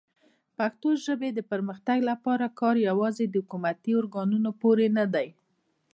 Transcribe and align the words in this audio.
د 0.01 0.03
پښتو 0.57 0.89
ژبې 1.05 1.29
پرمختګ 1.51 1.97
لپاره 2.11 2.45
کار 2.59 2.75
یوازې 2.89 3.25
د 3.29 3.35
حکومتي 3.41 3.91
ارګانونو 3.99 4.49
پورې 4.61 4.87
نه 4.97 5.05
دی. 5.13 5.27